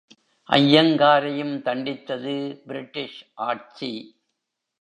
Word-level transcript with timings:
ஐயங்காரையும் 0.49 1.53
தண்டித்தது 1.65 2.35
பிரிட்டிஷ் 2.67 3.19
ஆட்சி. 3.33 3.91